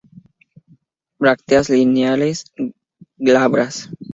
Brácteas 1.19 1.69
lineares, 1.69 2.45
glabras. 3.17 3.87